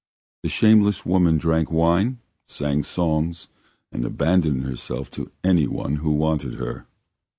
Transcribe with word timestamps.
The 0.41 0.49
shameless 0.49 1.05
woman 1.05 1.37
drank 1.37 1.71
wine, 1.71 2.21
sang 2.47 2.81
songs, 2.81 3.49
and 3.91 4.03
abandoned 4.03 4.63
herself 4.63 5.11
to 5.11 5.29
anyone 5.43 5.97
who 5.97 6.09
wanted 6.09 6.55
her. 6.55 6.87